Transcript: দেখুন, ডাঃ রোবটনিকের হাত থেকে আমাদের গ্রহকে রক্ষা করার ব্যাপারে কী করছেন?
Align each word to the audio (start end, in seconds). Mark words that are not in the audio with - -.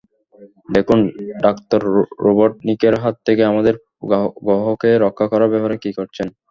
দেখুন, 0.69 0.99
ডাঃ 1.43 1.57
রোবটনিকের 2.25 2.95
হাত 3.03 3.15
থেকে 3.27 3.41
আমাদের 3.45 3.75
গ্রহকে 4.45 4.89
রক্ষা 5.05 5.25
করার 5.31 5.51
ব্যাপারে 5.53 5.75
কী 5.83 5.91
করছেন? 5.97 6.27